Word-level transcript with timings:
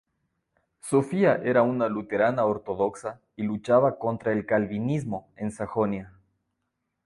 Sofía 0.79 1.35
era 1.43 1.61
una 1.61 1.87
luterana 1.87 2.45
ortodoxa, 2.45 3.21
y 3.35 3.43
luchaba 3.43 3.99
contra 3.99 4.31
el 4.33 4.47
calvinismo 4.47 5.29
en 5.35 5.51
Sajonia. 5.51 6.11